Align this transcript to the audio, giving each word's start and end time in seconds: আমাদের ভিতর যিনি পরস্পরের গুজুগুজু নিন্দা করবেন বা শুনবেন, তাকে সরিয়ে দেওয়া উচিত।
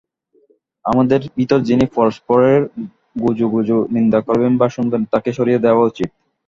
আমাদের 0.85 1.19
ভিতর 1.37 1.59
যিনি 1.69 1.85
পরস্পরের 1.97 2.61
গুজুগুজু 3.21 3.77
নিন্দা 3.91 4.19
করবেন 4.27 4.53
বা 4.57 4.67
শুনবেন, 4.69 5.01
তাকে 5.11 5.29
সরিয়ে 5.37 5.63
দেওয়া 5.65 5.83
উচিত। 5.83 6.09